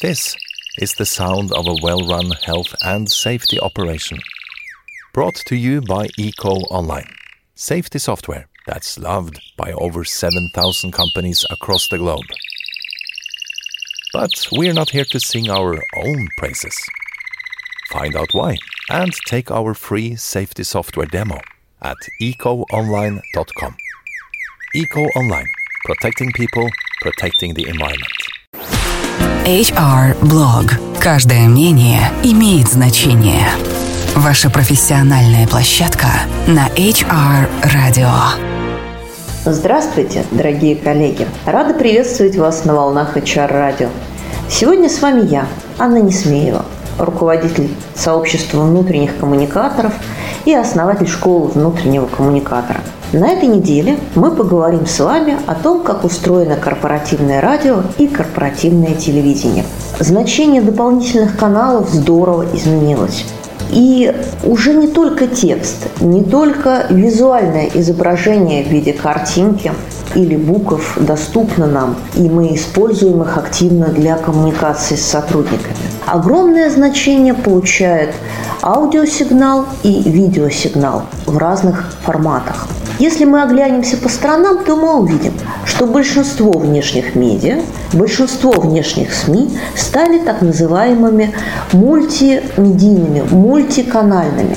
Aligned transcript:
This 0.00 0.34
is 0.78 0.94
the 0.94 1.04
sound 1.04 1.52
of 1.52 1.66
a 1.66 1.76
well 1.82 2.00
run 2.08 2.30
health 2.42 2.74
and 2.82 3.10
safety 3.10 3.60
operation. 3.60 4.18
Brought 5.12 5.34
to 5.44 5.56
you 5.56 5.82
by 5.82 6.08
Eco 6.16 6.52
Online, 6.70 7.12
safety 7.54 7.98
software 7.98 8.48
that's 8.66 8.98
loved 8.98 9.38
by 9.58 9.72
over 9.72 10.02
7,000 10.04 10.92
companies 10.92 11.44
across 11.50 11.86
the 11.88 11.98
globe. 11.98 12.24
But 14.14 14.30
we're 14.52 14.72
not 14.72 14.88
here 14.88 15.04
to 15.04 15.20
sing 15.20 15.50
our 15.50 15.74
own 15.94 16.28
praises. 16.38 16.78
Find 17.90 18.16
out 18.16 18.32
why 18.32 18.56
and 18.88 19.12
take 19.26 19.50
our 19.50 19.74
free 19.74 20.16
safety 20.16 20.64
software 20.64 21.08
demo 21.08 21.40
at 21.82 21.98
ecoonline.com. 22.22 23.76
Eco 24.74 25.00
Online, 25.14 25.50
protecting 25.84 26.32
people, 26.32 26.70
protecting 27.02 27.52
the 27.52 27.68
environment. 27.68 28.29
HR 29.50 30.16
Blog. 30.20 30.70
Каждое 31.00 31.48
мнение 31.48 31.98
имеет 32.22 32.68
значение. 32.68 33.48
Ваша 34.14 34.48
профессиональная 34.48 35.48
площадка 35.48 36.06
на 36.46 36.68
HR 36.76 37.48
Radio. 37.64 38.12
Здравствуйте, 39.44 40.24
дорогие 40.30 40.76
коллеги! 40.76 41.26
Рада 41.46 41.74
приветствовать 41.74 42.36
вас 42.36 42.64
на 42.64 42.76
волнах 42.76 43.16
HR 43.16 43.50
Radio. 43.50 43.88
Сегодня 44.48 44.88
с 44.88 45.02
вами 45.02 45.26
я, 45.28 45.48
Анна 45.78 45.98
Несмеева, 46.00 46.64
руководитель 46.96 47.70
сообщества 47.96 48.60
внутренних 48.60 49.16
коммуникаторов 49.18 49.94
и 50.44 50.54
основатель 50.54 51.08
школы 51.08 51.48
внутреннего 51.48 52.06
коммуникатора. 52.06 52.82
На 53.12 53.32
этой 53.32 53.48
неделе 53.48 53.98
мы 54.14 54.30
поговорим 54.30 54.86
с 54.86 55.00
вами 55.00 55.36
о 55.48 55.56
том, 55.56 55.82
как 55.82 56.04
устроено 56.04 56.54
корпоративное 56.54 57.40
радио 57.40 57.82
и 57.98 58.06
корпоративное 58.06 58.94
телевидение. 58.94 59.64
Значение 59.98 60.62
дополнительных 60.62 61.36
каналов 61.36 61.90
здорово 61.90 62.46
изменилось. 62.54 63.24
И 63.72 64.14
уже 64.44 64.74
не 64.74 64.86
только 64.86 65.26
текст, 65.26 65.88
не 66.00 66.22
только 66.22 66.86
визуальное 66.88 67.68
изображение 67.74 68.62
в 68.62 68.68
виде 68.68 68.92
картинки 68.92 69.72
или 70.14 70.36
букв 70.36 70.96
доступно 71.00 71.66
нам, 71.66 71.96
и 72.14 72.28
мы 72.28 72.54
используем 72.54 73.22
их 73.22 73.36
активно 73.36 73.86
для 73.88 74.18
коммуникации 74.18 74.94
с 74.94 75.04
сотрудниками. 75.04 75.74
Огромное 76.06 76.70
значение 76.70 77.34
получает 77.34 78.14
аудиосигнал 78.62 79.66
и 79.82 80.00
видеосигнал 80.08 81.02
в 81.26 81.36
разных 81.38 81.92
форматах. 82.04 82.68
Если 83.00 83.24
мы 83.24 83.42
оглянемся 83.42 83.96
по 83.96 84.10
сторонам, 84.10 84.62
то 84.62 84.76
мы 84.76 85.00
увидим, 85.00 85.32
что 85.64 85.86
большинство 85.86 86.52
внешних 86.52 87.14
медиа, 87.14 87.62
большинство 87.94 88.50
внешних 88.50 89.14
СМИ 89.14 89.56
стали 89.74 90.18
так 90.18 90.42
называемыми 90.42 91.34
мультимедийными, 91.72 93.22
мультиканальными. 93.30 94.54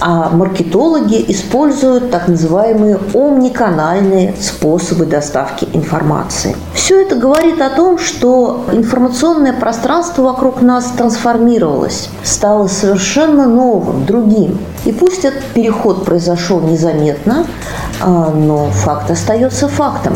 А 0.00 0.30
маркетологи 0.30 1.24
используют 1.28 2.10
так 2.10 2.28
называемые 2.28 2.98
омниканальные 3.14 4.34
способы 4.38 5.06
доставки 5.06 5.66
информации. 5.72 6.54
Все 6.74 7.02
это 7.02 7.16
говорит 7.16 7.60
о 7.60 7.70
том, 7.70 7.98
что 7.98 8.64
информационное 8.72 9.52
пространство 9.52 10.22
вокруг 10.22 10.60
нас 10.60 10.92
трансформировалось, 10.96 12.10
стало 12.22 12.68
совершенно 12.68 13.46
новым, 13.46 14.04
другим. 14.04 14.58
И 14.84 14.92
пусть 14.92 15.24
этот 15.24 15.44
переход 15.46 16.04
произошел 16.04 16.60
незаметно, 16.60 17.46
но 18.04 18.70
факт 18.70 19.10
остается 19.10 19.68
фактом. 19.68 20.14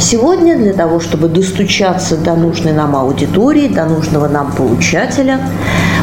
Сегодня 0.00 0.56
для 0.56 0.72
того, 0.72 1.00
чтобы 1.00 1.28
достучаться 1.28 2.16
до 2.16 2.34
нужной 2.34 2.72
нам 2.72 2.94
аудитории, 2.96 3.68
до 3.68 3.84
нужного 3.84 4.28
нам 4.28 4.52
получателя, 4.52 5.40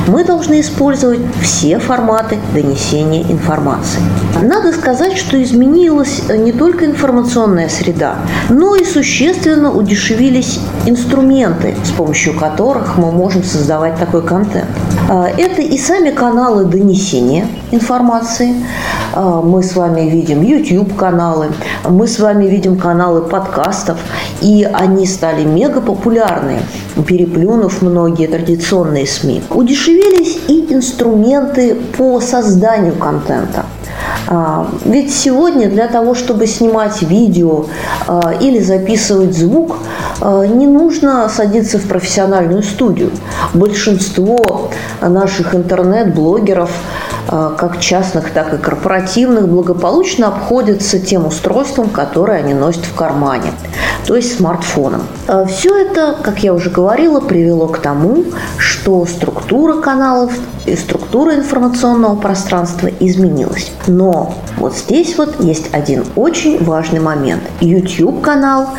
мы 0.08 0.24
должны 0.24 0.60
использовать 0.60 1.22
все 1.42 1.80
форматы 1.80 2.38
донесения 2.54 3.24
информации. 3.24 4.02
Надо 4.42 4.72
сказать, 4.74 5.18
что 5.18 5.42
изменилась 5.42 6.22
не 6.30 6.52
только 6.52 6.86
информационная 6.86 7.70
среда, 7.70 8.18
но 8.50 8.76
и 8.76 8.84
существенно 8.84 9.72
удешевились 9.72 10.60
инструменты, 10.86 11.76
с 11.84 11.90
помощью 11.90 12.38
которых 12.38 12.98
мы 12.98 13.12
можем 13.12 13.44
создавать 13.44 13.98
такой 13.98 14.22
контент. 14.22 14.70
А, 15.08 15.28
это 15.28 15.62
и 15.62 15.78
сами 15.78 16.10
каналы 16.10 16.66
донесения 16.66 17.48
информации. 17.72 18.56
А, 19.14 19.42
мы 19.42 19.62
с 19.62 19.76
вами 19.76 20.10
видим 20.10 20.42
YouTube-каналы, 20.42 21.52
мы 21.88 22.08
с 22.08 22.20
вами 22.20 22.46
видим 22.46 22.78
каналы 22.78 23.22
подкастов, 23.22 24.00
и 24.42 24.68
они 24.74 25.06
стали 25.06 25.44
мега 25.44 25.80
популярны, 25.80 26.60
переплюнув 27.08 27.84
многие 27.84 28.28
традиционные 28.28 29.06
СМИ. 29.06 29.44
Удешевились 29.52 30.40
и 30.48 30.74
инструменты 30.74 31.76
по 31.98 32.20
созданию 32.20 32.96
контента. 32.96 33.66
А, 34.28 34.68
ведь 34.84 35.14
сегодня 35.14 35.70
для 35.70 35.88
того, 35.88 36.16
чтобы 36.16 36.48
снимать 36.48 37.02
видео 37.02 37.66
а, 38.08 38.34
или 38.40 38.60
записывать 38.60 39.38
звук, 39.38 39.78
а, 40.22 40.46
не 40.46 40.68
нужно 40.68 41.30
садиться 41.30 41.78
в 41.78 41.88
профессиональную 41.88 42.64
студию. 42.64 43.12
Большинство 43.54 44.72
наших 45.02 45.54
интернет-блогеров 45.54 46.72
как 47.28 47.80
частных, 47.80 48.32
так 48.32 48.54
и 48.54 48.58
корпоративных, 48.58 49.48
благополучно 49.48 50.28
обходятся 50.28 51.00
тем 51.00 51.26
устройством, 51.26 51.90
которое 51.90 52.40
они 52.40 52.54
носят 52.54 52.86
в 52.86 52.94
кармане, 52.96 53.52
то 54.06 54.16
есть 54.16 54.38
смартфоном. 54.38 55.04
Все 55.48 55.76
это, 55.78 56.18
как 56.22 56.40
я 56.40 56.54
уже 56.54 56.70
говорила, 56.70 57.20
привело 57.20 57.68
к 57.68 57.80
тому, 57.80 58.26
что 58.58 59.06
структура 59.06 59.82
каналов 59.82 60.32
и 60.66 60.76
структура 60.76 61.36
информационного 61.36 62.16
пространства 62.16 62.90
изменилась. 63.00 63.72
Но 63.88 64.36
вот 64.58 64.76
здесь 64.76 65.18
вот 65.18 65.40
есть 65.40 65.74
один 65.74 66.06
очень 66.16 66.64
важный 66.64 67.00
момент. 67.00 67.44
YouTube-канал 67.62 68.70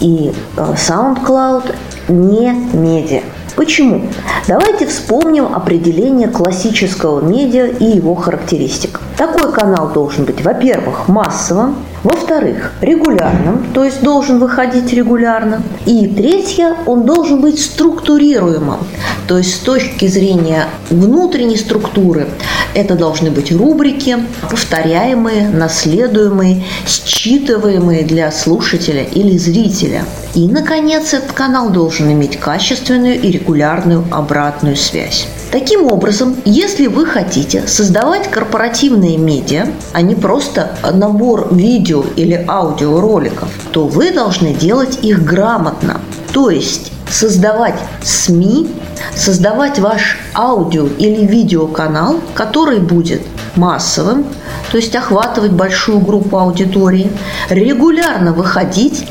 и 0.00 0.32
э, 0.56 0.74
SoundCloud 0.74 1.74
не 2.08 2.50
медиа. 2.72 3.22
Почему? 3.56 4.02
Давайте 4.46 4.86
вспомним 4.86 5.54
определение 5.54 6.28
классического 6.28 7.20
медиа 7.20 7.66
и 7.68 7.84
его 7.84 8.14
характеристик. 8.14 9.00
Такой 9.16 9.50
канал 9.50 9.92
должен 9.94 10.26
быть, 10.26 10.42
во-первых, 10.42 11.08
массовым, 11.08 11.76
во-вторых, 12.04 12.72
регулярным, 12.82 13.66
то 13.72 13.82
есть 13.82 14.02
должен 14.02 14.38
выходить 14.38 14.92
регулярно. 14.92 15.62
И 15.86 16.06
третье, 16.06 16.76
он 16.84 17.06
должен 17.06 17.40
быть 17.40 17.58
структурируемым, 17.58 18.78
то 19.26 19.38
есть 19.38 19.56
с 19.56 19.58
точки 19.60 20.06
зрения 20.06 20.66
внутренней 20.90 21.56
структуры 21.56 22.28
это 22.74 22.94
должны 22.94 23.30
быть 23.30 23.50
рубрики, 23.50 24.18
повторяемые, 24.50 25.48
наследуемые, 25.48 26.62
считываемые 26.86 28.04
для 28.04 28.30
слушателя 28.30 29.02
или 29.02 29.38
зрителя. 29.38 30.04
И, 30.34 30.46
наконец, 30.46 31.14
этот 31.14 31.32
канал 31.32 31.70
должен 31.70 32.12
иметь 32.12 32.38
качественную 32.38 33.18
и 33.18 33.30
регулярную 33.30 34.04
обратную 34.10 34.76
связь. 34.76 35.26
Таким 35.50 35.86
образом, 35.90 36.36
если 36.44 36.86
вы 36.86 37.06
хотите 37.06 37.66
создавать 37.66 38.28
корпоративные 38.30 39.16
медиа, 39.16 39.68
а 39.92 40.02
не 40.02 40.14
просто 40.14 40.76
набор 40.92 41.54
видео 41.54 42.04
или 42.16 42.44
аудиороликов, 42.48 43.48
то 43.70 43.86
вы 43.86 44.12
должны 44.12 44.52
делать 44.52 44.98
их 45.02 45.24
грамотно. 45.24 46.00
То 46.32 46.50
есть 46.50 46.92
создавать 47.08 47.78
СМИ, 48.02 48.68
создавать 49.14 49.78
ваш 49.78 50.18
аудио 50.34 50.86
или 50.86 51.24
видеоканал, 51.24 52.20
который 52.34 52.80
будет 52.80 53.22
массовым, 53.56 54.26
то 54.70 54.76
есть 54.76 54.94
охватывать 54.94 55.52
большую 55.52 56.00
группу 56.00 56.38
аудитории, 56.38 57.10
регулярно 57.48 58.32
выходить, 58.32 59.06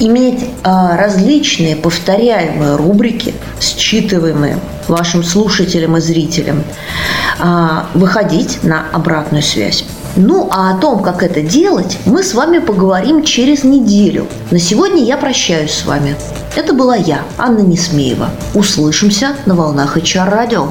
иметь 0.00 0.44
а, 0.62 0.96
различные 0.96 1.76
повторяемые 1.76 2.76
рубрики, 2.76 3.34
считываемые 3.60 4.58
вашим 4.88 5.24
слушателям 5.24 5.96
и 5.96 6.00
зрителям, 6.00 6.62
а, 7.38 7.86
выходить 7.94 8.62
на 8.62 8.84
обратную 8.92 9.42
связь. 9.42 9.84
Ну, 10.16 10.48
а 10.50 10.70
о 10.70 10.78
том, 10.78 11.02
как 11.02 11.22
это 11.22 11.42
делать, 11.42 11.98
мы 12.06 12.22
с 12.22 12.32
вами 12.32 12.58
поговорим 12.58 13.22
через 13.22 13.64
неделю. 13.64 14.26
На 14.50 14.58
сегодня 14.58 15.04
я 15.04 15.18
прощаюсь 15.18 15.72
с 15.72 15.84
вами. 15.84 16.16
Это 16.54 16.72
была 16.72 16.96
я, 16.96 17.20
Анна 17.36 17.60
Несмеева. 17.60 18.30
Услышимся 18.54 19.36
на 19.44 19.54
волнах 19.54 19.98
HR 19.98 20.30
радио. 20.30 20.70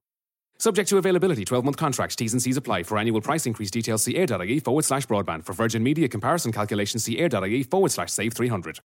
Subject 0.61 0.87
to 0.89 0.99
availability, 0.99 1.43
12 1.43 1.65
month 1.65 1.77
contracts, 1.77 2.15
T's 2.15 2.33
and 2.33 2.41
C's 2.41 2.55
apply. 2.55 2.83
For 2.83 2.99
annual 2.99 3.19
price 3.19 3.47
increase, 3.47 3.71
details 3.71 4.03
see 4.03 4.15
air.ie 4.15 4.59
forward 4.59 4.85
slash 4.85 5.07
broadband. 5.07 5.43
For 5.43 5.53
Virgin 5.53 5.81
Media 5.81 6.07
comparison 6.07 6.51
calculations, 6.51 7.03
see 7.03 7.17
air.ie 7.17 7.63
forward 7.63 7.89
slash 7.91 8.11
save 8.11 8.33
300. 8.33 8.79